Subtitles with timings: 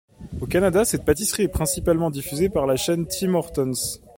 [0.41, 3.73] Au Canada, cette pâtisserie est principalement diffusée par la chaîne Tim Hortons.